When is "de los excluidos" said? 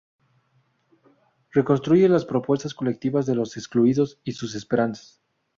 3.27-4.19